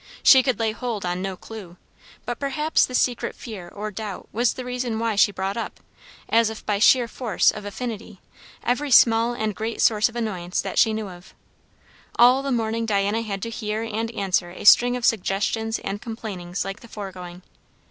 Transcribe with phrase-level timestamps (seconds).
[0.23, 1.77] She could lay hold on no clue,
[2.25, 5.79] but perhaps the secret fear or doubt was the reason why she brought up,
[6.27, 8.19] as if by sheer force of affinity,
[8.63, 11.35] every small and great source of annoyance that she knew of.
[12.15, 16.65] All the morning Diana had to hear and answer a string of suggestions and complainings
[16.65, 17.43] like the foregoing.